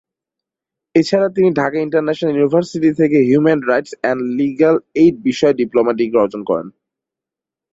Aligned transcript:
এছাড়া 0.95 1.27
তিনি 1.35 1.49
Dhaka 1.59 1.77
International 1.81 2.31
University 2.31 2.89
থেকে 2.99 3.17
human 3.29 3.59
rights 3.69 3.93
and 3.97 4.21
legal 4.37 4.75
aid 4.95 5.15
বিষয়ে 5.27 5.57
ডিপ্লোমা 5.59 5.91
ডিগ্রি 5.99 6.17
অর্জন 6.23 6.41
করেন। 6.49 6.67